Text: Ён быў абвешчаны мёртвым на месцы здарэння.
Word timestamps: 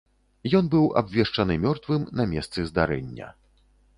Ён 0.59 0.69
быў 0.75 0.87
абвешчаны 1.01 1.57
мёртвым 1.67 2.07
на 2.21 2.27
месцы 2.33 2.65
здарэння. 2.73 3.27